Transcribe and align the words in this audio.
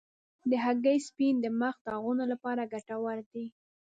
د 0.49 0.51
هګۍ 0.63 0.97
سپین 1.07 1.35
د 1.41 1.45
مخ 1.59 1.75
د 1.81 1.83
داغونو 1.85 2.23
لپاره 2.31 2.69
ګټور 2.73 3.17
دی. 3.31 3.45